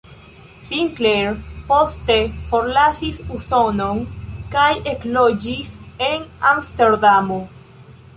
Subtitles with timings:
[0.67, 1.35] Sinclair
[1.71, 2.15] poste
[2.53, 4.01] forlasis Usonon
[4.55, 5.71] kaj ekloĝis
[6.07, 7.39] en Amsterdamo.